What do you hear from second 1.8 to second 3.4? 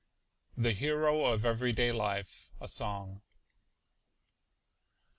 LIFE. (SONG.)